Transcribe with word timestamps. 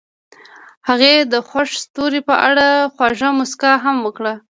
هغې 0.87 1.13
د 1.31 1.33
خوښ 1.47 1.69
ستوري 1.85 2.21
په 2.29 2.35
اړه 2.49 2.67
خوږه 2.93 3.29
موسکا 3.37 3.71
هم 3.83 3.97
وکړه. 4.05 4.33